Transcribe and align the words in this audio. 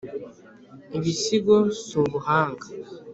ibisigo 0.97 1.57
si 1.83 1.93
ubuhanga 2.01 2.65